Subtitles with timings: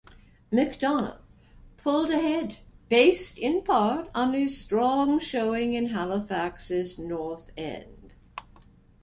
[0.51, 1.19] McDonough
[1.77, 2.57] pulled ahead
[2.89, 8.11] based in part on a strong showing in Halifax's North End.